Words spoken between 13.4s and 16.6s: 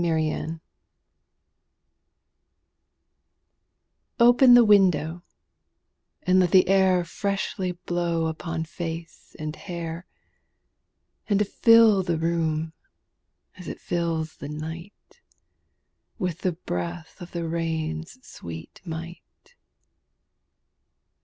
as it fills the night, With the